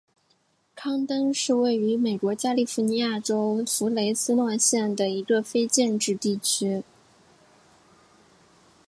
[0.73, 6.81] 康登是位于美国加利福尼亚州弗雷斯诺县的一个非建制地区。